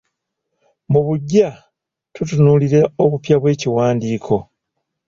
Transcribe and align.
Mu 0.91 0.99
buggya 1.05 1.49
tutunuulira 2.13 2.81
obupya 3.03 3.35
bw’ekiwandiiko 3.41 4.35